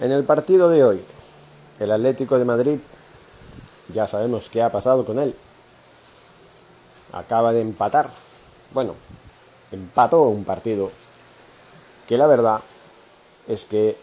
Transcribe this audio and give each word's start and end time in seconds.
En 0.00 0.12
el 0.12 0.22
partido 0.22 0.68
de 0.68 0.84
hoy, 0.84 1.04
el 1.80 1.90
Atlético 1.90 2.38
de 2.38 2.44
Madrid, 2.44 2.78
ya 3.92 4.06
sabemos 4.06 4.48
qué 4.48 4.62
ha 4.62 4.70
pasado 4.70 5.04
con 5.04 5.18
él. 5.18 5.34
Acaba 7.12 7.52
de 7.52 7.62
empatar. 7.62 8.08
Bueno, 8.72 8.94
empató 9.72 10.22
un 10.28 10.44
partido 10.44 10.92
que 12.06 12.16
la 12.16 12.28
verdad 12.28 12.60
es 13.48 13.64
que 13.64 13.96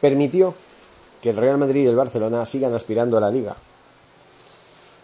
permitió 0.00 0.54
que 1.20 1.30
el 1.30 1.36
Real 1.36 1.58
Madrid 1.58 1.84
y 1.84 1.88
el 1.88 1.96
Barcelona 1.96 2.46
sigan 2.46 2.72
aspirando 2.72 3.18
a 3.18 3.20
la 3.20 3.30
liga. 3.30 3.56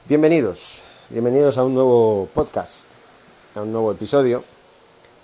Bienvenidos, 0.08 0.84
bienvenidos 1.10 1.58
a 1.58 1.64
un 1.64 1.74
nuevo 1.74 2.30
podcast, 2.32 2.92
a 3.54 3.60
un 3.60 3.72
nuevo 3.72 3.92
episodio 3.92 4.42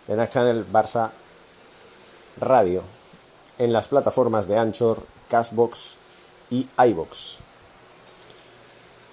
de 0.08 0.16
Next 0.16 0.34
Channel 0.34 0.66
Barça 0.70 1.10
Radio 2.38 3.01
en 3.62 3.72
las 3.72 3.86
plataformas 3.86 4.48
de 4.48 4.58
Anchor, 4.58 4.98
Cashbox 5.28 5.94
y 6.50 6.66
iBox. 6.88 7.38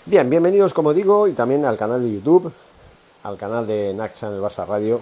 Bien, 0.07 0.27
bienvenidos 0.27 0.73
como 0.73 0.91
digo 0.91 1.27
y 1.27 1.34
también 1.34 1.66
al 1.66 1.77
canal 1.77 2.02
de 2.02 2.12
YouTube, 2.12 2.52
al 3.21 3.38
canal 3.38 3.67
de 3.67 3.93
Next 3.93 4.21
Channel 4.21 4.41
Barça 4.41 4.66
Radio 4.66 4.99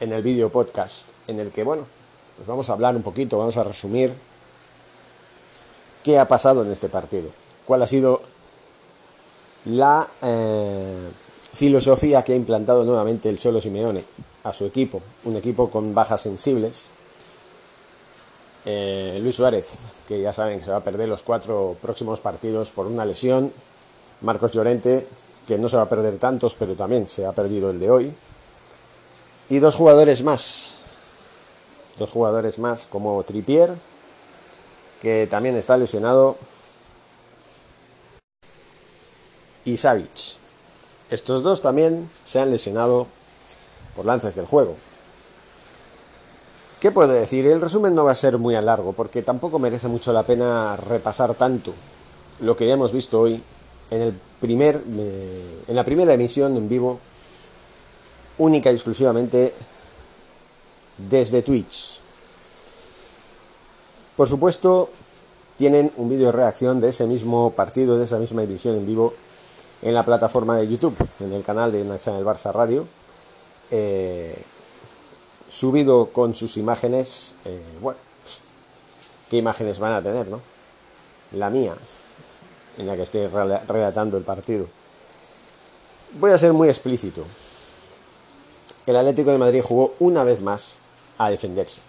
en 0.00 0.10
el 0.10 0.22
vídeo 0.22 0.48
podcast 0.48 1.08
en 1.26 1.38
el 1.38 1.50
que, 1.50 1.62
bueno, 1.62 1.84
pues 2.36 2.48
vamos 2.48 2.70
a 2.70 2.72
hablar 2.72 2.96
un 2.96 3.02
poquito, 3.02 3.36
vamos 3.36 3.58
a 3.58 3.64
resumir 3.64 4.14
qué 6.02 6.18
ha 6.18 6.26
pasado 6.26 6.64
en 6.64 6.70
este 6.70 6.88
partido, 6.88 7.28
cuál 7.66 7.82
ha 7.82 7.86
sido 7.86 8.22
la 9.66 10.08
eh, 10.22 11.10
filosofía 11.52 12.24
que 12.24 12.32
ha 12.32 12.36
implantado 12.36 12.84
nuevamente 12.84 13.28
el 13.28 13.38
Cholo 13.38 13.60
Simeone 13.60 14.02
a 14.44 14.54
su 14.54 14.64
equipo, 14.64 15.02
un 15.24 15.36
equipo 15.36 15.68
con 15.68 15.94
bajas 15.94 16.22
sensibles. 16.22 16.92
Eh, 18.64 19.18
Luis 19.22 19.36
Suárez, 19.36 19.78
que 20.06 20.20
ya 20.20 20.32
saben 20.32 20.58
que 20.58 20.64
se 20.64 20.70
va 20.70 20.78
a 20.78 20.84
perder 20.84 21.08
los 21.08 21.22
cuatro 21.22 21.76
próximos 21.80 22.20
partidos 22.20 22.70
por 22.70 22.86
una 22.86 23.04
lesión. 23.04 23.52
Marcos 24.20 24.52
Llorente, 24.52 25.06
que 25.46 25.58
no 25.58 25.68
se 25.68 25.76
va 25.76 25.84
a 25.84 25.88
perder 25.88 26.18
tantos, 26.18 26.54
pero 26.56 26.74
también 26.74 27.08
se 27.08 27.24
ha 27.24 27.32
perdido 27.32 27.70
el 27.70 27.80
de 27.80 27.90
hoy. 27.90 28.14
Y 29.48 29.58
dos 29.58 29.74
jugadores 29.74 30.22
más. 30.22 30.72
Dos 31.98 32.10
jugadores 32.10 32.58
más, 32.58 32.86
como 32.86 33.22
Tripier, 33.24 33.70
que 35.02 35.26
también 35.26 35.56
está 35.56 35.76
lesionado, 35.76 36.36
y 39.64 39.76
Savic. 39.76 40.38
Estos 41.10 41.42
dos 41.42 41.60
también 41.60 42.08
se 42.24 42.40
han 42.40 42.50
lesionado 42.50 43.06
por 43.96 44.06
lanzas 44.06 44.34
del 44.34 44.46
juego. 44.46 44.76
¿Qué 46.80 46.90
puedo 46.90 47.12
decir? 47.12 47.46
El 47.46 47.60
resumen 47.60 47.94
no 47.94 48.04
va 48.04 48.12
a 48.12 48.14
ser 48.14 48.38
muy 48.38 48.54
a 48.54 48.62
largo 48.62 48.94
porque 48.94 49.20
tampoco 49.22 49.58
merece 49.58 49.86
mucho 49.86 50.14
la 50.14 50.22
pena 50.22 50.76
repasar 50.76 51.34
tanto 51.34 51.74
lo 52.40 52.56
que 52.56 52.66
ya 52.66 52.72
hemos 52.72 52.90
visto 52.90 53.20
hoy 53.20 53.42
en, 53.90 54.00
el 54.00 54.14
primer, 54.40 54.82
eh, 54.96 55.62
en 55.68 55.76
la 55.76 55.84
primera 55.84 56.14
emisión 56.14 56.56
en 56.56 56.70
vivo, 56.70 56.98
única 58.38 58.70
y 58.70 58.76
exclusivamente 58.76 59.52
desde 60.96 61.42
Twitch. 61.42 62.00
Por 64.16 64.26
supuesto, 64.26 64.88
tienen 65.58 65.92
un 65.98 66.08
vídeo 66.08 66.26
de 66.26 66.32
reacción 66.32 66.80
de 66.80 66.88
ese 66.88 67.06
mismo 67.06 67.50
partido, 67.50 67.98
de 67.98 68.04
esa 68.04 68.18
misma 68.18 68.42
emisión 68.42 68.76
en 68.76 68.86
vivo 68.86 69.12
en 69.82 69.92
la 69.92 70.04
plataforma 70.06 70.56
de 70.56 70.66
YouTube, 70.66 70.96
en 71.20 71.34
el 71.34 71.42
canal 71.42 71.72
de 71.72 71.84
National 71.84 72.24
Barça 72.24 72.52
Radio, 72.52 72.86
eh, 73.70 74.42
subido 75.50 76.10
con 76.12 76.34
sus 76.34 76.56
imágenes, 76.56 77.34
eh, 77.44 77.60
bueno, 77.80 77.98
pues, 78.22 78.38
¿qué 79.28 79.36
imágenes 79.36 79.80
van 79.80 79.92
a 79.92 80.02
tener, 80.02 80.28
no? 80.28 80.40
La 81.32 81.50
mía, 81.50 81.74
en 82.78 82.86
la 82.86 82.94
que 82.94 83.02
estoy 83.02 83.26
relatando 83.26 84.16
el 84.16 84.22
partido. 84.22 84.66
Voy 86.20 86.30
a 86.30 86.38
ser 86.38 86.52
muy 86.52 86.68
explícito. 86.68 87.24
El 88.86 88.96
Atlético 88.96 89.32
de 89.32 89.38
Madrid 89.38 89.60
jugó 89.62 89.94
una 89.98 90.22
vez 90.22 90.40
más 90.40 90.76
a 91.18 91.30
defenderse, 91.30 91.80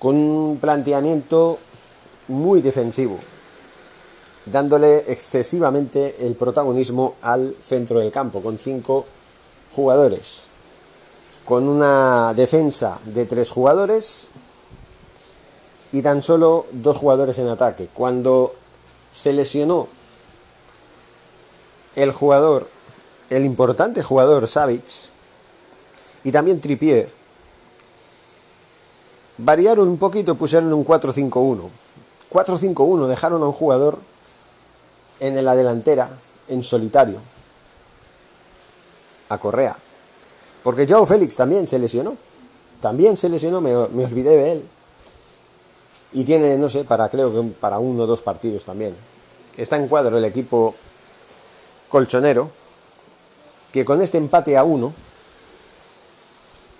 con 0.00 0.16
un 0.16 0.58
planteamiento 0.58 1.58
muy 2.26 2.60
defensivo, 2.60 3.18
dándole 4.46 5.10
excesivamente 5.10 6.26
el 6.26 6.34
protagonismo 6.34 7.14
al 7.22 7.54
centro 7.64 8.00
del 8.00 8.10
campo, 8.10 8.42
con 8.42 8.58
cinco 8.58 9.06
jugadores, 9.74 10.46
con 11.46 11.68
una 11.68 12.34
defensa 12.34 12.98
de 13.04 13.24
tres 13.24 13.52
jugadores 13.52 14.28
y 15.92 16.02
tan 16.02 16.20
solo 16.20 16.66
dos 16.72 16.96
jugadores 16.96 17.38
en 17.38 17.46
ataque. 17.46 17.88
Cuando 17.94 18.52
se 19.12 19.32
lesionó 19.32 19.86
el 21.94 22.10
jugador, 22.10 22.68
el 23.30 23.44
importante 23.44 24.02
jugador 24.02 24.48
Savic 24.48 24.82
y 26.24 26.32
también 26.32 26.60
Tripier, 26.60 27.08
variaron 29.38 29.86
un 29.86 29.98
poquito, 29.98 30.34
pusieron 30.34 30.72
un 30.72 30.84
4-5-1. 30.84 31.70
4-5-1, 32.28 33.06
dejaron 33.06 33.40
a 33.44 33.46
un 33.46 33.52
jugador 33.52 34.00
en 35.20 35.42
la 35.44 35.54
delantera, 35.54 36.10
en 36.48 36.64
solitario, 36.64 37.20
a 39.28 39.38
Correa. 39.38 39.76
Porque 40.66 40.84
Joe 40.84 41.06
Félix 41.06 41.36
también 41.36 41.68
se 41.68 41.78
lesionó. 41.78 42.16
También 42.80 43.16
se 43.16 43.28
lesionó, 43.28 43.60
me, 43.60 43.72
olvidé 43.72 44.36
de 44.36 44.50
él. 44.50 44.64
Y 46.12 46.24
tiene, 46.24 46.58
no 46.58 46.68
sé, 46.68 46.82
para 46.82 47.08
creo 47.08 47.32
que 47.32 47.50
para 47.52 47.78
uno 47.78 48.02
o 48.02 48.06
dos 48.08 48.20
partidos 48.20 48.64
también. 48.64 48.92
Está 49.56 49.76
en 49.76 49.86
cuadro 49.86 50.18
el 50.18 50.24
equipo 50.24 50.74
colchonero, 51.88 52.50
que 53.70 53.84
con 53.84 54.02
este 54.02 54.18
empate 54.18 54.56
a 54.56 54.64
uno 54.64 54.92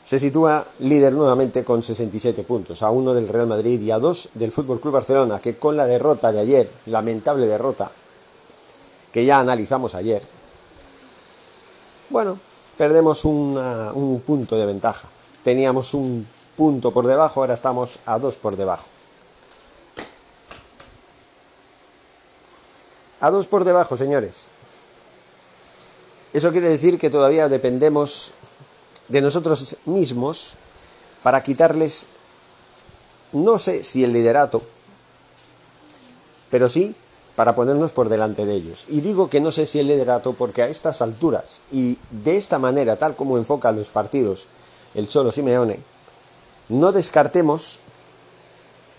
se 0.04 0.18
sitúa 0.18 0.66
líder 0.80 1.12
nuevamente 1.12 1.62
con 1.62 1.84
67 1.84 2.42
puntos, 2.42 2.82
a 2.82 2.90
uno 2.90 3.14
del 3.14 3.28
Real 3.28 3.46
Madrid 3.46 3.80
y 3.80 3.92
a 3.92 4.00
dos 4.00 4.30
del 4.34 4.50
Fútbol 4.50 4.80
Club 4.80 4.94
Barcelona, 4.94 5.38
que 5.38 5.58
con 5.58 5.76
la 5.76 5.86
derrota 5.86 6.32
de 6.32 6.40
ayer, 6.40 6.68
lamentable 6.86 7.46
derrota 7.46 7.92
que 9.12 9.24
ya 9.24 9.38
analizamos 9.38 9.94
ayer, 9.94 10.24
bueno, 12.10 12.40
perdemos 12.76 13.24
un 13.24 14.22
punto 14.26 14.56
de 14.56 14.66
ventaja. 14.66 15.08
Teníamos 15.42 15.94
un 15.94 16.26
punto 16.56 16.92
por 16.92 17.06
debajo, 17.06 17.40
ahora 17.40 17.54
estamos 17.54 18.00
a 18.06 18.18
dos 18.18 18.36
por 18.36 18.56
debajo. 18.56 18.86
A 23.20 23.30
dos 23.30 23.46
por 23.46 23.64
debajo, 23.64 23.96
señores. 23.96 24.50
Eso 26.32 26.52
quiere 26.52 26.68
decir 26.68 26.98
que 26.98 27.08
todavía 27.08 27.48
dependemos 27.48 28.32
de 29.08 29.20
nosotros 29.22 29.76
mismos 29.86 30.56
para 31.22 31.42
quitarles, 31.42 32.08
no 33.32 33.58
sé 33.58 33.84
si 33.84 34.04
el 34.04 34.12
liderato, 34.12 34.62
pero 36.50 36.68
sí 36.68 36.94
para 37.36 37.54
ponernos 37.54 37.92
por 37.92 38.08
delante 38.08 38.46
de 38.46 38.54
ellos. 38.54 38.86
Y 38.88 39.02
digo 39.02 39.28
que 39.28 39.40
no 39.40 39.52
sé 39.52 39.66
si 39.66 39.78
el 39.78 39.86
liderato 39.86 40.32
porque 40.32 40.62
a 40.62 40.68
estas 40.68 41.02
alturas 41.02 41.62
y 41.70 41.98
de 42.10 42.36
esta 42.36 42.58
manera, 42.58 42.96
tal 42.96 43.14
como 43.14 43.36
enfoca 43.36 43.70
los 43.70 43.90
partidos 43.90 44.48
el 44.94 45.08
Cholo 45.08 45.30
Simeone, 45.30 45.78
no 46.70 46.90
descartemos, 46.90 47.80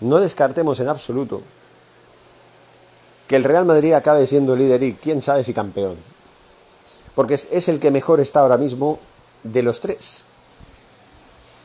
no 0.00 0.20
descartemos 0.20 0.78
en 0.78 0.88
absoluto 0.88 1.42
que 3.26 3.36
el 3.36 3.44
Real 3.44 3.66
Madrid 3.66 3.92
acabe 3.92 4.26
siendo 4.26 4.56
líder 4.56 4.82
y 4.84 4.94
quién 4.94 5.20
sabe 5.20 5.44
si 5.44 5.52
campeón. 5.52 5.96
Porque 7.16 7.34
es 7.34 7.68
el 7.68 7.80
que 7.80 7.90
mejor 7.90 8.20
está 8.20 8.40
ahora 8.40 8.56
mismo 8.56 9.00
de 9.42 9.62
los 9.62 9.80
tres. 9.80 10.22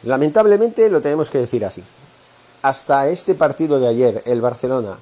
Lamentablemente 0.02 0.90
lo 0.90 1.00
tenemos 1.00 1.30
que 1.30 1.38
decir 1.38 1.64
así. 1.64 1.84
Hasta 2.64 3.08
este 3.08 3.36
partido 3.36 3.80
de 3.80 3.88
ayer, 3.88 4.24
el 4.26 4.42
Barcelona 4.42 4.98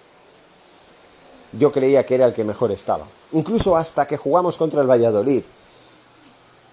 yo 1.53 1.71
creía 1.71 2.05
que 2.05 2.15
era 2.15 2.25
el 2.25 2.33
que 2.33 2.43
mejor 2.43 2.71
estaba. 2.71 3.05
Incluso 3.33 3.75
hasta 3.75 4.07
que 4.07 4.17
jugamos 4.17 4.57
contra 4.57 4.81
el 4.81 4.89
Valladolid, 4.89 5.43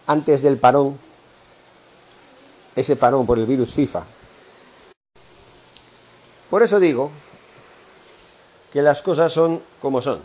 antes 0.06 0.42
del 0.42 0.56
parón, 0.58 0.98
ese 2.74 2.96
parón 2.96 3.26
por 3.26 3.38
el 3.38 3.46
virus 3.46 3.72
FIFA. 3.74 4.04
Por 6.50 6.62
eso 6.62 6.80
digo 6.80 7.10
que 8.72 8.82
las 8.82 9.02
cosas 9.02 9.32
son 9.32 9.60
como 9.80 10.00
son. 10.00 10.20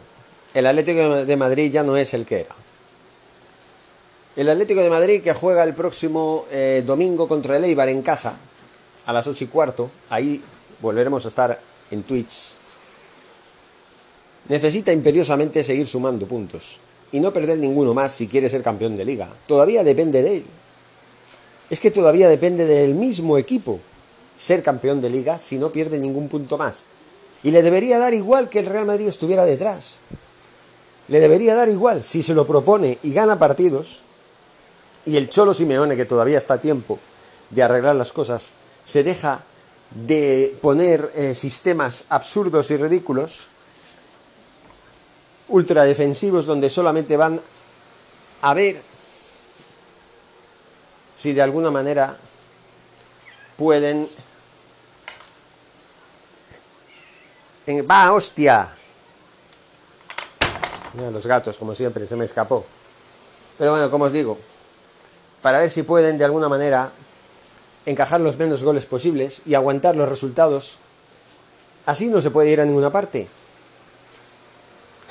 El 0.54 0.68
Atlético 0.68 1.26
de 1.26 1.36
Madrid 1.36 1.72
ya 1.72 1.84
no 1.84 1.98
es 1.98 2.14
el 2.14 2.26
que 2.26 2.42
era. 2.42 2.56
El 4.36 4.50
Atlético 4.50 4.82
de 4.82 4.90
Madrid 4.90 5.22
que 5.22 5.34
juega 5.34 5.64
el 5.64 5.74
próximo 5.74 6.46
eh, 6.50 6.84
domingo 6.86 7.28
contra 7.28 7.58
el 7.58 7.64
Eibar 7.66 7.90
en 7.90 8.02
casa 8.02 8.34
a 9.06 9.14
las 9.14 9.28
8 9.28 9.44
y 9.44 9.48
cuarto. 9.48 9.92
Ahí 10.10 10.44
volveremos 10.82 11.26
a 11.26 11.28
estar 11.28 11.60
en 11.92 12.04
Twitch 12.04 12.56
necesita 14.50 14.92
imperiosamente 14.92 15.64
seguir 15.64 15.88
sumando 15.88 16.26
puntos 16.28 16.80
y 17.12 17.20
no 17.20 17.32
perder 17.32 17.60
ninguno 17.60 17.94
más 17.94 18.12
si 18.12 18.28
quiere 18.28 18.50
ser 18.50 18.64
campeón 18.64 18.96
de 18.96 19.06
liga. 19.06 19.30
Todavía 19.48 19.84
depende 19.84 20.22
de 20.22 20.38
él. 20.38 20.46
Es 21.70 21.80
que 21.80 21.92
todavía 21.92 22.28
depende 22.28 22.66
del 22.66 22.96
mismo 22.96 23.38
equipo. 23.38 23.80
ser 24.36 24.64
campeón 24.64 25.00
de 25.00 25.12
liga 25.12 25.38
si 25.38 25.60
no 25.60 25.72
pierde 25.72 26.00
ningún 26.00 26.28
punto 26.28 26.58
más. 26.58 26.86
Y 27.44 27.52
le 27.52 27.62
debería 27.62 28.00
dar 28.00 28.14
igual 28.14 28.50
que 28.50 28.60
el 28.60 28.66
Real 28.66 28.86
Madrid 28.86 29.08
estuviera 29.08 29.46
detrás. 29.46 29.98
Le 31.08 31.20
debería 31.20 31.54
dar 31.54 31.70
igual 31.70 32.04
si 32.04 32.24
se 32.24 32.34
lo 32.34 32.48
propone 32.48 32.98
y 33.04 33.14
gana 33.14 33.38
partidos. 33.38 34.02
Y 35.06 35.18
el 35.18 35.30
Cholo 35.30 35.54
Simeone, 35.54 35.96
que 35.96 36.06
todavía 36.06 36.40
está 36.40 36.56
a 36.56 36.62
tiempo 36.62 37.00
de 37.52 37.62
arreglar 37.62 37.96
las 37.96 38.12
cosas, 38.12 38.50
se 38.86 39.04
deja 39.04 39.44
de 40.08 40.56
poner 40.62 41.12
eh, 41.16 41.36
sistemas 41.36 42.06
absurdos 42.10 42.72
y 42.72 42.78
ridículos, 42.78 43.48
ultradefensivos, 45.54 46.48
donde 46.48 46.68
solamente 46.68 47.16
van 47.16 47.40
a 48.42 48.54
ver 48.56 48.82
si 51.16 51.32
de 51.32 51.42
alguna 51.42 51.70
manera 51.70 52.18
pueden... 53.56 54.10
¡Va, 57.90 58.12
hostia! 58.12 58.68
Mira, 60.96 61.12
los 61.12 61.26
gatos, 61.28 61.58
como 61.58 61.76
siempre, 61.76 62.08
se 62.08 62.16
me 62.16 62.26
escapó. 62.26 62.66
Pero 63.58 63.72
bueno, 63.72 63.92
como 63.92 64.06
os 64.06 64.12
digo, 64.12 64.38
para 65.44 65.60
ver 65.60 65.70
si 65.70 65.84
pueden 65.84 66.18
de 66.18 66.26
alguna 66.26 66.50
manera 66.50 66.92
encajar 67.86 68.20
los 68.22 68.38
menos 68.38 68.64
goles 68.64 68.88
posibles 68.88 69.44
y 69.46 69.54
aguantar 69.54 69.96
los 69.96 70.10
resultados, 70.10 70.80
así 71.86 72.10
no 72.10 72.22
se 72.22 72.32
puede 72.32 72.50
ir 72.50 72.60
a 72.60 72.66
ninguna 72.66 72.90
parte. 72.90 73.28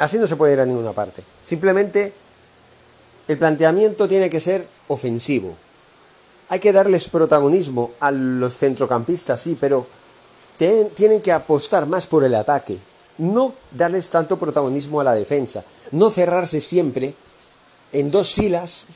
Así 0.02 0.18
no 0.18 0.26
se 0.26 0.34
puede 0.34 0.54
ir 0.54 0.60
a 0.60 0.66
ninguna 0.66 0.90
parte. 0.90 1.22
Simplemente 1.44 2.12
el 3.28 3.38
planteamiento 3.38 4.08
tiene 4.08 4.28
que 4.28 4.40
ser 4.40 4.66
ofensivo. 4.88 5.54
Hay 6.48 6.58
que 6.58 6.72
darles 6.72 7.08
protagonismo 7.08 7.92
a 8.00 8.10
los 8.10 8.58
centrocampistas, 8.58 9.40
sí, 9.40 9.56
pero 9.60 9.86
tienen 10.58 11.20
que 11.20 11.30
apostar 11.30 11.86
más 11.86 12.08
por 12.08 12.24
el 12.24 12.34
ataque. 12.34 12.78
No 13.18 13.54
darles 13.70 14.10
tanto 14.10 14.40
protagonismo 14.40 15.00
a 15.00 15.04
la 15.04 15.14
defensa. 15.14 15.62
No 15.92 16.10
cerrarse 16.10 16.60
siempre 16.60 17.14
en 17.92 18.10
dos 18.10 18.34
filas 18.34 18.88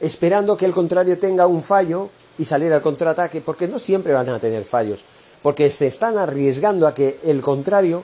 esperando 0.00 0.56
que 0.56 0.66
el 0.66 0.72
contrario 0.72 1.20
tenga 1.20 1.46
un 1.46 1.62
fallo 1.62 2.10
y 2.36 2.46
salir 2.46 2.72
al 2.72 2.82
contraataque, 2.82 3.42
porque 3.42 3.68
no 3.68 3.78
siempre 3.78 4.12
van 4.12 4.28
a 4.28 4.40
tener 4.40 4.64
fallos, 4.64 5.04
porque 5.40 5.70
se 5.70 5.86
están 5.86 6.18
arriesgando 6.18 6.88
a 6.88 6.94
que 6.94 7.20
el 7.22 7.42
contrario 7.42 8.02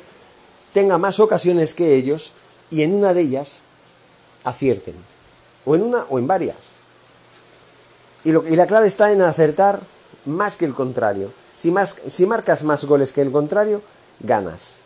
tenga 0.73 0.99
más 0.99 1.21
ocasiones 1.21 1.75
que 1.75 1.95
ellos 1.95 2.33
y 2.71 2.83
en 2.83 2.95
una 2.95 3.15
de 3.15 3.23
ellas 3.23 3.63
acierten, 4.45 4.95
o 5.65 5.75
en 5.75 5.83
una 5.83 6.05
o 6.09 6.19
en 6.19 6.27
varias. 6.27 6.71
Y, 8.25 8.33
lo, 8.33 8.43
la 8.43 8.67
clave 8.67 8.87
está 8.87 9.13
en 9.13 9.23
acertar 9.23 9.81
más 10.25 10.57
que 10.57 10.65
el 10.65 10.75
contrario. 10.75 11.33
Si, 11.57 11.71
más, 11.71 11.97
si 12.09 12.27
marcas 12.27 12.63
más 12.63 12.85
goles 12.85 13.13
que 13.13 13.23
el 13.23 13.33
contrario, 13.33 13.83
ganas. 14.21 14.79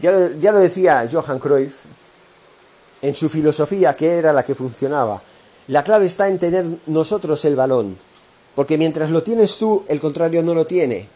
Ya 0.00 0.12
lo, 0.12 0.32
ya 0.32 0.52
lo 0.52 0.60
decía 0.60 1.08
Johan 1.10 1.38
Cruyff 1.38 1.74
en 3.02 3.14
su 3.14 3.28
filosofía, 3.28 3.94
que 3.94 4.12
era 4.12 4.32
la 4.32 4.44
que 4.44 4.54
funcionaba. 4.54 5.22
La 5.68 5.84
clave 5.84 6.06
está 6.06 6.28
en 6.28 6.38
tener 6.38 6.64
nosotros 6.86 7.44
el 7.44 7.56
balón, 7.56 7.96
porque 8.54 8.78
mientras 8.78 9.10
lo 9.10 9.22
tienes 9.22 9.58
tú, 9.58 9.84
el 9.88 10.00
contrario 10.00 10.42
no 10.42 10.54
lo 10.54 10.66
tiene. 10.66 11.08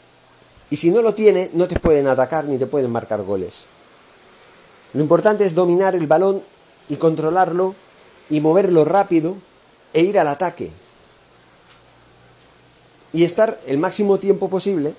Y 0.70 0.76
si 0.76 0.90
no 0.90 1.02
lo 1.02 1.14
tiene, 1.14 1.50
no 1.52 1.66
te 1.66 1.78
pueden 1.78 2.06
atacar 2.06 2.44
ni 2.44 2.56
te 2.56 2.66
pueden 2.66 2.90
marcar 2.90 3.22
goles. 3.22 3.66
Lo 4.94 5.02
importante 5.02 5.44
es 5.44 5.54
dominar 5.54 5.94
el 5.94 6.06
balón 6.06 6.42
y 6.88 6.96
controlarlo 6.96 7.74
y 8.28 8.40
moverlo 8.40 8.84
rápido 8.84 9.36
e 9.92 10.02
ir 10.02 10.18
al 10.18 10.28
ataque. 10.28 10.70
Y 13.12 13.24
estar 13.24 13.58
el 13.66 13.78
máximo 13.78 14.18
tiempo 14.18 14.48
posible 14.48 14.94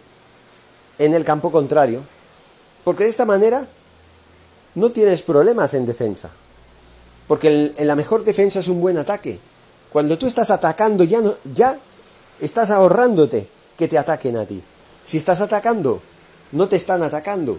en 1.00 1.14
el 1.14 1.24
campo 1.24 1.52
contrario. 1.52 2.04
Porque 2.84 3.06
de 3.06 3.10
esta 3.10 3.26
manera 3.26 3.66
no 4.76 4.92
tienes 4.92 5.22
problemas 5.22 5.74
en 5.74 5.86
defensa. 5.86 6.30
Porque 7.28 7.74
en 7.78 7.88
la 7.88 7.96
mejor 7.96 8.26
defensa 8.26 8.60
es 8.60 8.68
un 8.68 8.82
buen 8.82 8.98
ataque. 8.98 9.40
Cuando 9.92 10.18
tú 10.18 10.28
estás 10.28 10.52
atacando 10.52 11.06
ya, 11.06 11.22
ya 11.54 11.78
estás 12.42 12.72
ahorrándote 12.72 13.48
que 13.78 13.88
te 13.88 13.98
ataquen 13.98 14.36
a 14.38 14.46
ti. 14.46 14.62
Si 15.06 15.18
estás 15.18 15.42
atacando, 15.42 16.02
no 16.52 16.68
te 16.68 16.76
están 16.76 17.04
atacando. 17.04 17.58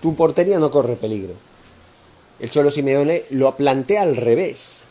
Tu 0.00 0.14
portería 0.14 0.58
no 0.58 0.70
corre 0.70 0.96
peligro. 0.96 1.34
El 2.38 2.50
Cholo 2.50 2.70
Simeone 2.70 3.24
lo 3.30 3.56
plantea 3.56 4.02
al 4.02 4.16
revés. 4.16 4.82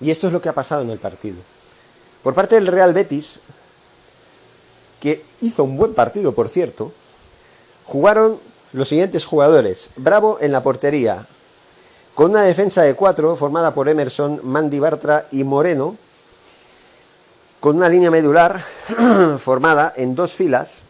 Y 0.00 0.10
esto 0.10 0.28
es 0.28 0.32
lo 0.32 0.40
que 0.40 0.48
ha 0.48 0.54
pasado 0.54 0.82
en 0.82 0.90
el 0.90 0.98
partido. 0.98 1.36
Por 2.22 2.34
parte 2.34 2.54
del 2.54 2.66
Real 2.66 2.92
Betis, 2.92 3.40
que 5.00 5.24
hizo 5.40 5.64
un 5.64 5.76
buen 5.76 5.94
partido, 5.94 6.32
por 6.32 6.48
cierto, 6.48 6.92
jugaron 7.84 8.38
los 8.72 8.88
siguientes 8.88 9.24
jugadores. 9.24 9.90
Bravo 9.96 10.38
en 10.40 10.52
la 10.52 10.62
portería, 10.62 11.26
con 12.14 12.30
una 12.30 12.42
defensa 12.42 12.82
de 12.82 12.94
cuatro 12.94 13.36
formada 13.36 13.74
por 13.74 13.88
Emerson, 13.88 14.40
Mandy 14.42 14.78
Bartra 14.78 15.26
y 15.32 15.44
Moreno, 15.44 15.96
con 17.64 17.76
una 17.76 17.88
línea 17.88 18.10
medular 18.10 18.62
formada 19.40 19.90
en 19.96 20.14
dos 20.14 20.34
filas 20.34 20.82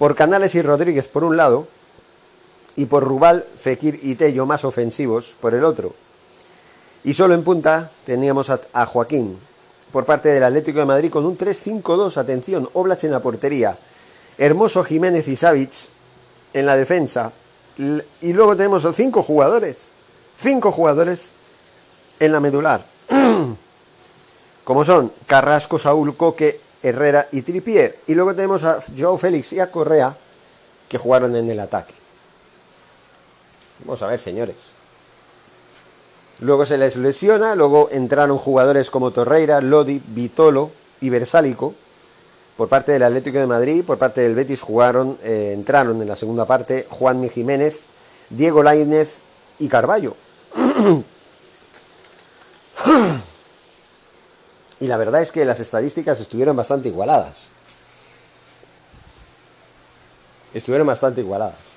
por 0.00 0.16
Canales 0.16 0.56
y 0.56 0.62
Rodríguez 0.62 1.06
por 1.06 1.22
un 1.22 1.36
lado 1.36 1.68
y 2.74 2.86
por 2.86 3.04
Rubal, 3.04 3.44
Fekir 3.56 4.00
y 4.02 4.16
Tello 4.16 4.46
más 4.46 4.64
ofensivos 4.64 5.36
por 5.40 5.54
el 5.54 5.62
otro. 5.62 5.94
Y 7.04 7.14
solo 7.14 7.34
en 7.34 7.44
punta 7.44 7.88
teníamos 8.04 8.50
a, 8.50 8.84
Joaquín 8.84 9.38
por 9.92 10.04
parte 10.04 10.30
del 10.30 10.42
Atlético 10.42 10.80
de 10.80 10.86
Madrid 10.86 11.08
con 11.08 11.24
un 11.24 11.38
3-5-2, 11.38 12.16
atención, 12.16 12.68
Oblach 12.72 13.04
en 13.04 13.12
la 13.12 13.20
portería, 13.20 13.78
Hermoso 14.38 14.82
Jiménez 14.82 15.28
y 15.28 15.36
Savic 15.36 15.70
en 16.52 16.66
la 16.66 16.76
defensa. 16.76 17.30
Y 18.20 18.32
luego 18.32 18.56
tenemos 18.56 18.82
los 18.82 18.96
cinco 18.96 19.22
jugadores 19.22 19.90
cinco 20.36 20.72
jugadores 20.72 21.32
en 22.18 22.32
la 22.32 22.40
medular, 22.40 22.84
como 24.66 24.84
son 24.84 25.12
Carrasco, 25.28 25.78
Saúl, 25.78 26.16
Coque, 26.16 26.60
Herrera 26.82 27.28
y 27.30 27.42
Tripier. 27.42 27.96
Y 28.08 28.16
luego 28.16 28.34
tenemos 28.34 28.64
a 28.64 28.80
Joao 28.98 29.16
Félix 29.16 29.52
y 29.52 29.60
a 29.60 29.70
Correa, 29.70 30.16
que 30.88 30.98
jugaron 30.98 31.36
en 31.36 31.48
el 31.48 31.60
ataque. 31.60 31.94
Vamos 33.84 34.02
a 34.02 34.08
ver, 34.08 34.18
señores. 34.18 34.72
Luego 36.40 36.66
se 36.66 36.78
les 36.78 36.96
lesiona, 36.96 37.54
luego 37.54 37.90
entraron 37.92 38.38
jugadores 38.38 38.90
como 38.90 39.12
Torreira, 39.12 39.60
Lodi, 39.60 40.02
Vitolo 40.04 40.72
y 41.00 41.10
Versálico. 41.10 41.72
Por 42.56 42.68
parte 42.68 42.90
del 42.90 43.04
Atlético 43.04 43.38
de 43.38 43.46
Madrid, 43.46 43.84
por 43.84 43.98
parte 43.98 44.22
del 44.22 44.34
Betis 44.34 44.62
jugaron, 44.62 45.16
eh, 45.22 45.52
entraron 45.54 46.02
en 46.02 46.08
la 46.08 46.16
segunda 46.16 46.44
parte 46.44 46.88
Juan 46.90 47.30
Jiménez, 47.30 47.82
Diego 48.30 48.64
Lainez 48.64 49.20
y 49.60 49.68
Carballo. 49.68 50.16
y 54.80 54.86
la 54.86 54.96
verdad 54.96 55.22
es 55.22 55.32
que 55.32 55.44
las 55.44 55.60
estadísticas 55.60 56.20
estuvieron 56.20 56.56
bastante 56.56 56.88
igualadas. 56.88 57.48
Estuvieron 60.52 60.86
bastante 60.86 61.20
igualadas. 61.20 61.76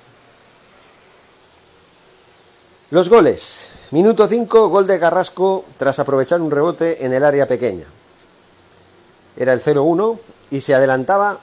Los 2.90 3.08
goles. 3.08 3.68
Minuto 3.90 4.26
5, 4.26 4.68
gol 4.68 4.86
de 4.86 4.98
Carrasco 4.98 5.64
tras 5.78 5.98
aprovechar 5.98 6.40
un 6.40 6.50
rebote 6.50 7.04
en 7.04 7.12
el 7.12 7.24
área 7.24 7.46
pequeña. 7.46 7.86
Era 9.36 9.52
el 9.52 9.62
0-1 9.62 10.18
y 10.50 10.60
se 10.60 10.74
adelantaba 10.74 11.38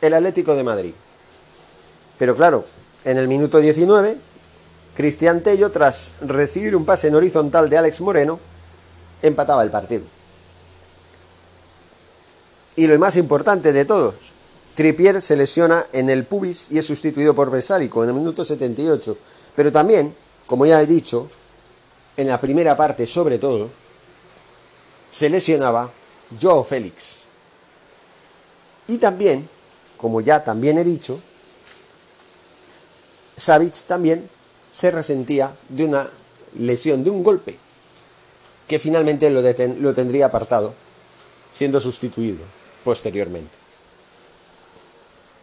el 0.00 0.14
Atlético 0.14 0.54
de 0.54 0.62
Madrid. 0.62 0.94
Pero 2.18 2.36
claro, 2.36 2.64
en 3.04 3.18
el 3.18 3.28
minuto 3.28 3.58
19 3.58 4.16
Cristian 4.96 5.40
Tello, 5.40 5.70
tras 5.70 6.16
recibir 6.20 6.76
un 6.76 6.84
pase 6.84 7.08
en 7.08 7.14
horizontal 7.14 7.70
de 7.70 7.78
Alex 7.78 8.00
Moreno, 8.02 8.38
empataba 9.22 9.62
el 9.62 9.70
partido. 9.70 10.04
Y 12.74 12.86
lo 12.86 12.98
más 12.98 13.16
importante 13.16 13.72
de 13.72 13.84
todos, 13.84 14.14
Tripier 14.74 15.20
se 15.20 15.36
lesiona 15.36 15.86
en 15.92 16.08
el 16.08 16.24
pubis 16.24 16.68
y 16.70 16.78
es 16.78 16.86
sustituido 16.86 17.34
por 17.34 17.50
Besálico 17.50 18.02
en 18.02 18.10
el 18.10 18.14
minuto 18.14 18.44
78. 18.44 19.18
Pero 19.54 19.70
también, 19.70 20.14
como 20.46 20.64
ya 20.64 20.80
he 20.80 20.86
dicho, 20.86 21.28
en 22.16 22.28
la 22.28 22.40
primera 22.40 22.74
parte 22.74 23.06
sobre 23.06 23.38
todo, 23.38 23.68
se 25.10 25.28
lesionaba 25.28 25.90
Joe 26.40 26.64
Félix. 26.64 27.18
Y 28.88 28.96
también, 28.96 29.46
como 29.98 30.22
ya 30.22 30.42
también 30.42 30.78
he 30.78 30.84
dicho, 30.84 31.20
Savic 33.36 33.84
también 33.84 34.28
se 34.70 34.90
resentía 34.90 35.54
de 35.68 35.84
una 35.84 36.08
lesión, 36.58 37.04
de 37.04 37.10
un 37.10 37.22
golpe, 37.22 37.58
que 38.66 38.78
finalmente 38.78 39.28
lo, 39.28 39.42
lo 39.42 39.94
tendría 39.94 40.26
apartado, 40.26 40.72
siendo 41.52 41.78
sustituido 41.78 42.61
posteriormente. 42.84 43.50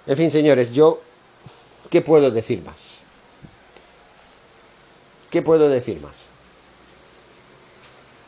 En 0.08 0.18
fin, 0.18 0.32
señores, 0.32 0.72
yo, 0.72 1.00
¿qué 1.90 2.02
puedo 2.02 2.32
decir 2.32 2.62
más? 2.64 3.00
¿Qué 5.30 5.42
puedo 5.42 5.70
decir 5.70 6.02
más? 6.02 6.28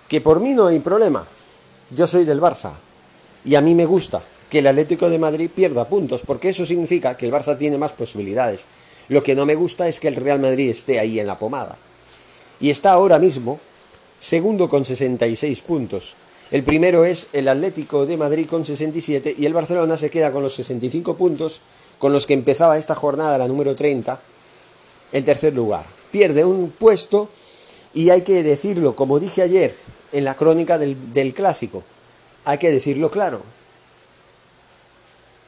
Que 0.07 0.21
por 0.21 0.39
mí 0.39 0.53
no 0.53 0.67
hay 0.67 0.79
problema. 0.79 1.25
Yo 1.89 2.05
soy 2.05 2.25
del 2.25 2.41
Barça 2.41 2.73
y 3.43 3.55
a 3.55 3.61
mí 3.61 3.73
me 3.73 3.85
gusta 3.85 4.21
que 4.49 4.59
el 4.59 4.67
Atlético 4.67 5.09
de 5.09 5.17
Madrid 5.17 5.49
pierda 5.53 5.87
puntos, 5.87 6.21
porque 6.25 6.49
eso 6.49 6.65
significa 6.65 7.15
que 7.15 7.25
el 7.25 7.31
Barça 7.31 7.57
tiene 7.57 7.77
más 7.77 7.93
posibilidades. 7.93 8.65
Lo 9.07 9.23
que 9.23 9.33
no 9.33 9.45
me 9.45 9.55
gusta 9.55 9.87
es 9.87 9.99
que 9.99 10.09
el 10.09 10.17
Real 10.17 10.39
Madrid 10.39 10.69
esté 10.69 10.99
ahí 10.99 11.19
en 11.19 11.27
la 11.27 11.39
pomada. 11.39 11.77
Y 12.59 12.69
está 12.69 12.91
ahora 12.91 13.17
mismo 13.17 13.59
segundo 14.19 14.69
con 14.69 14.85
66 14.85 15.61
puntos. 15.61 16.15
El 16.51 16.63
primero 16.63 17.05
es 17.05 17.29
el 17.31 17.47
Atlético 17.47 18.05
de 18.05 18.17
Madrid 18.17 18.45
con 18.45 18.65
67 18.65 19.35
y 19.37 19.45
el 19.45 19.53
Barcelona 19.53 19.97
se 19.97 20.09
queda 20.09 20.33
con 20.33 20.43
los 20.43 20.53
65 20.55 21.15
puntos 21.15 21.61
con 21.97 22.11
los 22.11 22.27
que 22.27 22.33
empezaba 22.33 22.77
esta 22.77 22.93
jornada, 22.93 23.37
la 23.37 23.47
número 23.47 23.73
30, 23.73 24.19
en 25.13 25.23
tercer 25.23 25.53
lugar. 25.53 25.85
Pierde 26.11 26.43
un 26.43 26.69
puesto 26.69 27.29
y 27.93 28.09
hay 28.09 28.23
que 28.23 28.43
decirlo, 28.43 28.97
como 28.97 29.19
dije 29.19 29.41
ayer 29.41 29.73
en 30.11 30.25
la 30.25 30.35
crónica 30.35 30.77
del, 30.77 31.13
del 31.13 31.33
clásico, 31.33 31.83
hay 32.43 32.57
que 32.57 32.69
decirlo 32.69 33.11
claro. 33.11 33.41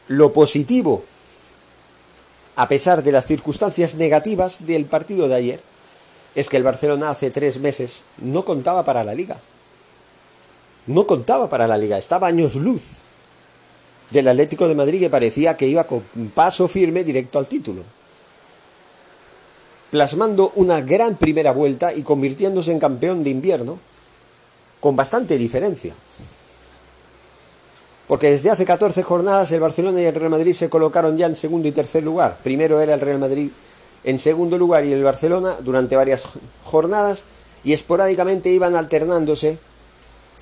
Lo 0.07 0.31
positivo, 0.31 1.03
a 2.55 2.69
pesar 2.69 3.03
de 3.03 3.11
las 3.11 3.25
circunstancias 3.25 3.95
negativas 3.95 4.65
del 4.65 4.85
partido 4.85 5.27
de 5.27 5.35
ayer, 5.35 5.59
es 6.33 6.47
que 6.47 6.55
el 6.55 6.63
Barcelona 6.63 7.09
hace 7.09 7.29
tres 7.29 7.59
meses 7.59 8.03
no 8.19 8.45
contaba 8.45 8.85
para 8.85 9.03
la 9.03 9.13
liga 9.13 9.37
no 10.87 11.07
contaba 11.07 11.49
para 11.49 11.67
la 11.67 11.77
liga, 11.77 11.97
estaba 11.97 12.27
años 12.27 12.55
luz 12.55 12.83
del 14.09 14.27
Atlético 14.27 14.67
de 14.67 14.75
Madrid 14.75 14.99
que 14.99 15.09
parecía 15.09 15.57
que 15.57 15.67
iba 15.67 15.85
con 15.85 16.03
paso 16.33 16.67
firme 16.67 17.03
directo 17.03 17.39
al 17.39 17.47
título. 17.47 17.81
Plasmando 19.89 20.51
una 20.55 20.81
gran 20.81 21.17
primera 21.17 21.51
vuelta 21.51 21.93
y 21.93 22.03
convirtiéndose 22.03 22.71
en 22.71 22.79
campeón 22.79 23.23
de 23.23 23.31
invierno 23.31 23.79
con 24.79 24.95
bastante 24.95 25.37
diferencia. 25.37 25.93
Porque 28.07 28.29
desde 28.29 28.49
hace 28.49 28.65
14 28.65 29.01
jornadas 29.03 29.51
el 29.51 29.61
Barcelona 29.61 30.01
y 30.01 30.05
el 30.05 30.15
Real 30.15 30.29
Madrid 30.29 30.53
se 30.53 30.69
colocaron 30.69 31.17
ya 31.17 31.25
en 31.25 31.35
segundo 31.35 31.67
y 31.67 31.71
tercer 31.71 32.03
lugar. 32.03 32.37
Primero 32.43 32.81
era 32.81 32.93
el 32.93 33.01
Real 33.01 33.19
Madrid 33.19 33.49
en 34.03 34.19
segundo 34.19 34.57
lugar 34.57 34.85
y 34.85 34.91
el 34.91 35.03
Barcelona 35.03 35.55
durante 35.61 35.95
varias 35.95 36.27
jornadas 36.63 37.23
y 37.63 37.73
esporádicamente 37.73 38.49
iban 38.49 38.75
alternándose 38.75 39.57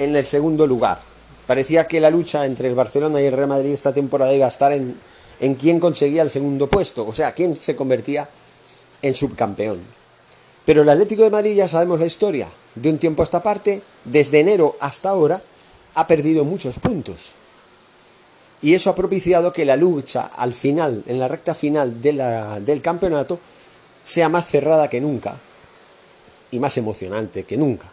en 0.03 0.15
el 0.15 0.25
segundo 0.25 0.65
lugar. 0.67 1.00
Parecía 1.48 1.88
que 1.88 2.00
la 2.00 2.10
lucha 2.10 2.46
entre 2.46 2.67
el 2.67 2.75
Barcelona 2.75 3.22
y 3.22 3.25
el 3.25 3.34
Real 3.34 3.48
Madrid 3.48 3.74
esta 3.74 3.93
temporada 3.93 4.34
iba 4.34 4.46
a 4.46 4.50
estar 4.50 4.72
en, 4.72 4.96
en 5.39 5.55
quién 5.55 5.79
conseguía 5.79 6.22
el 6.22 6.29
segundo 6.29 6.67
puesto, 6.67 7.05
o 7.05 7.13
sea, 7.13 7.34
quién 7.34 7.55
se 7.55 7.75
convertía 7.75 8.27
en 9.01 9.15
subcampeón. 9.15 9.79
Pero 10.65 10.84
el 10.84 10.89
Atlético 10.89 11.24
de 11.24 11.31
Madrid 11.31 11.55
ya 11.55 11.67
sabemos 11.67 12.00
la 12.00 12.05
historia. 12.05 12.48
De 12.75 12.89
un 12.89 12.98
tiempo 12.98 13.22
a 13.22 13.25
esta 13.25 13.43
parte, 13.43 13.81
desde 14.05 14.39
enero 14.39 14.75
hasta 14.79 15.10
ahora, 15.10 15.41
ha 15.96 16.08
perdido 16.08 16.46
muchos 16.46 16.79
puntos. 16.79 17.34
Y 18.62 18.75
eso 18.75 18.89
ha 18.89 18.96
propiciado 18.96 19.51
que 19.51 19.65
la 19.65 19.75
lucha 19.75 20.29
al 20.38 20.53
final, 20.53 21.03
en 21.08 21.20
la 21.20 21.27
recta 21.27 21.55
final 21.55 22.00
del 22.01 22.81
campeonato, 22.81 23.39
sea 24.03 24.29
más 24.29 24.46
cerrada 24.46 24.89
que 24.89 25.01
nunca 25.01 25.36
y 26.51 26.60
más 26.60 26.77
emocionante 26.77 27.43
que 27.43 27.58
nunca. 27.58 27.88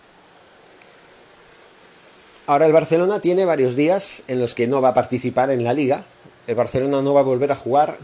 Ahora 2.49 2.65
el 2.65 2.73
Barcelona 2.73 3.21
tiene 3.21 3.45
varios 3.45 3.77
días 3.77 4.25
en 4.27 4.41
los 4.41 4.55
que 4.55 4.67
no 4.67 4.81
va 4.81 4.89
a 4.89 4.95
participar 4.95 5.51
en 5.51 5.65
la 5.65 5.75
liga. 5.75 6.07
El 6.47 6.55
Barcelona 6.55 7.03
no 7.03 7.13
va 7.13 7.21
a 7.21 7.25
volver 7.25 7.53
a 7.53 7.57
jugar 7.57 7.99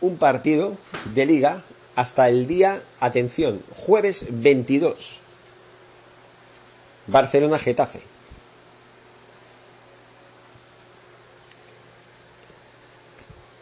un 0.00 0.18
partido 0.18 0.76
de 1.14 1.26
liga 1.26 1.64
hasta 1.96 2.28
el 2.28 2.46
día, 2.46 2.80
atención, 3.00 3.60
jueves 3.74 4.26
22. 4.30 5.18
Barcelona-Getafe. 7.08 8.00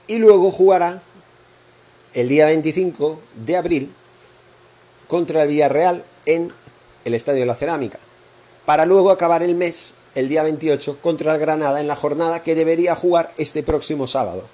Y 0.07 0.19
luego 0.19 0.51
jugará 0.51 1.01
el 2.13 2.29
día 2.29 2.45
25 2.45 3.19
de 3.47 3.57
abril 3.57 3.93
contra 5.07 5.45
el 5.45 5.49
Villarreal 5.49 6.05
en 6.27 6.53
el 7.07 7.15
Estadio 7.15 7.41
de 7.41 7.47
la 7.47 7.55
Cerámica 7.55 7.99
para 8.69 8.85
luego 8.85 9.11
acabar 9.11 9.43
el 9.43 9.55
mes, 9.55 9.95
el 10.15 10.29
día 10.29 10.43
28, 10.43 10.99
contra 11.01 11.33
el 11.33 11.41
Granada 11.41 11.81
en 11.81 11.87
la 11.87 11.97
jornada 11.97 12.43
que 12.43 12.55
debería 12.55 12.95
jugar 12.95 13.33
este 13.39 13.63
próximo 13.63 14.07
sábado, 14.07 14.45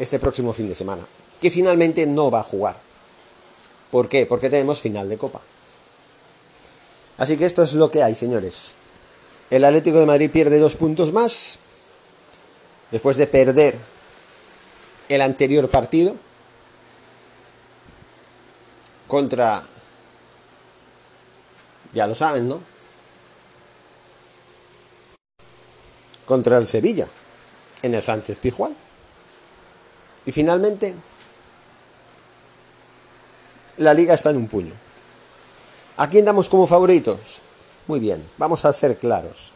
este 0.00 0.18
próximo 0.18 0.52
fin 0.52 0.68
de 0.68 0.74
semana, 0.74 1.06
que 1.40 1.52
finalmente 1.52 2.08
no 2.08 2.28
va 2.28 2.40
a 2.40 2.42
jugar. 2.42 2.74
¿Por 3.92 4.08
qué? 4.08 4.26
Porque 4.26 4.50
tenemos 4.50 4.80
final 4.80 5.08
de 5.08 5.16
Copa. 5.16 5.40
Así 7.18 7.36
que 7.36 7.44
esto 7.44 7.62
es 7.62 7.74
lo 7.74 7.88
que 7.88 8.02
hay, 8.02 8.16
señores. 8.16 8.78
El 9.48 9.64
Atlético 9.64 10.00
de 10.00 10.06
Madrid 10.06 10.28
pierde 10.32 10.58
dos 10.58 10.74
puntos 10.74 11.12
más, 11.12 11.60
después 12.90 13.16
de 13.16 13.28
perder 13.28 13.78
el 15.08 15.22
anterior 15.22 15.70
partido 15.70 16.16
contra... 19.06 19.62
Ya 21.92 22.08
lo 22.08 22.16
saben, 22.16 22.48
¿no? 22.48 22.77
Contra 26.28 26.58
el 26.58 26.66
Sevilla 26.66 27.08
en 27.82 27.94
el 27.94 28.02
Sánchez 28.02 28.38
Pijuán. 28.38 28.76
Y 30.26 30.32
finalmente, 30.32 30.94
la 33.78 33.94
liga 33.94 34.12
está 34.12 34.28
en 34.28 34.36
un 34.36 34.46
puño. 34.46 34.74
¿A 35.96 36.10
quién 36.10 36.26
damos 36.26 36.50
como 36.50 36.66
favoritos? 36.66 37.40
Muy 37.86 37.98
bien, 37.98 38.22
vamos 38.36 38.66
a 38.66 38.72
ser 38.74 38.98
claros. 38.98 39.52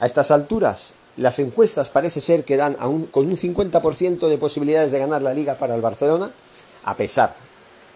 A 0.00 0.06
estas 0.06 0.30
alturas, 0.30 0.92
las 1.16 1.38
encuestas 1.38 1.88
parece 1.88 2.20
ser 2.20 2.44
que 2.44 2.58
dan 2.58 2.74
con 3.10 3.26
un 3.26 3.38
50% 3.38 4.28
de 4.28 4.36
posibilidades 4.36 4.92
de 4.92 4.98
ganar 4.98 5.22
la 5.22 5.32
liga 5.32 5.54
para 5.54 5.74
el 5.74 5.80
Barcelona, 5.80 6.30
a 6.84 6.94
pesar 6.94 7.34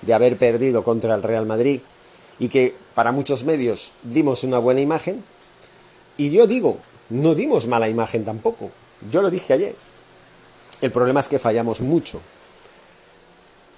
de 0.00 0.14
haber 0.14 0.38
perdido 0.38 0.82
contra 0.85 1.14
el 1.14 1.23
Real 1.23 1.44
Madrid 1.44 1.80
y 2.38 2.49
que 2.49 2.75
para 2.94 3.12
muchos 3.12 3.44
medios 3.44 3.92
dimos 4.02 4.42
una 4.42 4.58
buena 4.58 4.80
imagen. 4.80 5.23
Y 6.16 6.30
yo 6.30 6.46
digo, 6.46 6.78
no 7.10 7.34
dimos 7.34 7.66
mala 7.66 7.88
imagen 7.88 8.25
tampoco. 8.25 8.70
Yo 9.10 9.22
lo 9.22 9.30
dije 9.30 9.52
ayer. 9.52 9.76
El 10.80 10.92
problema 10.92 11.20
es 11.20 11.28
que 11.28 11.38
fallamos 11.38 11.80
mucho. 11.80 12.20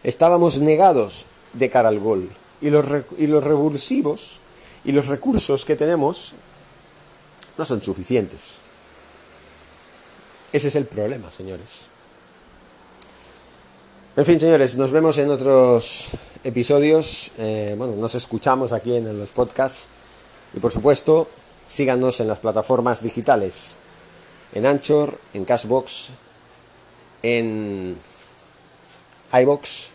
Estábamos 0.02 0.60
negados 0.60 1.26
de 1.52 1.70
cara 1.70 1.88
al 1.88 1.98
gol. 1.98 2.30
Y 2.60 2.70
los, 2.70 2.84
y 3.18 3.26
los 3.26 3.44
revulsivos 3.44 4.40
y 4.84 4.92
los 4.92 5.06
recursos 5.06 5.64
que 5.64 5.76
tenemos 5.76 6.34
no 7.56 7.64
son 7.64 7.82
suficientes. 7.82 8.56
Ese 10.52 10.68
es 10.68 10.76
el 10.76 10.86
problema, 10.86 11.30
señores. 11.30 11.86
En 14.16 14.24
fin, 14.24 14.40
señores, 14.40 14.76
nos 14.76 14.90
vemos 14.90 15.18
en 15.18 15.30
otros 15.30 16.08
episodios. 16.42 17.32
Eh, 17.38 17.74
bueno, 17.78 17.94
nos 17.96 18.14
escuchamos 18.14 18.72
aquí 18.72 18.96
en 18.96 19.18
los 19.18 19.30
podcasts. 19.30 19.88
Y 20.54 20.60
por 20.60 20.72
supuesto, 20.72 21.28
síganos 21.68 22.20
en 22.20 22.28
las 22.28 22.40
plataformas 22.40 23.02
digitales, 23.02 23.76
en 24.52 24.66
Anchor, 24.66 25.18
en 25.34 25.44
Cashbox, 25.44 26.10
en 27.22 27.96
iBox, 29.32 29.90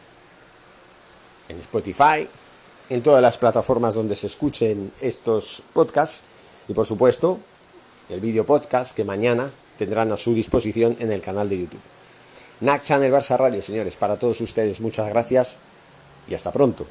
en 1.49 1.59
Spotify, 1.59 2.27
en 2.89 3.01
todas 3.01 3.21
las 3.21 3.37
plataformas 3.37 3.95
donde 3.95 4.15
se 4.15 4.27
escuchen 4.27 4.91
estos 5.01 5.63
podcasts 5.73 6.23
y 6.67 6.73
por 6.73 6.85
supuesto 6.85 7.39
el 8.09 8.21
vídeo 8.21 8.45
podcast 8.45 8.95
que 8.95 9.03
mañana 9.03 9.49
tendrán 9.77 10.11
a 10.11 10.17
su 10.17 10.33
disposición 10.33 10.95
en 10.99 11.11
el 11.11 11.21
canal 11.21 11.49
de 11.49 11.59
YouTube. 11.59 11.81
NAC 12.61 12.83
Channel 12.83 13.11
Barça 13.11 13.37
Radio, 13.37 13.61
señores, 13.61 13.95
para 13.95 14.17
todos 14.17 14.39
ustedes 14.41 14.79
muchas 14.79 15.09
gracias 15.09 15.59
y 16.27 16.35
hasta 16.35 16.51
pronto. 16.51 16.85